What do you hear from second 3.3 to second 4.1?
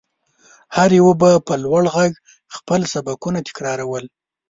تکرارول.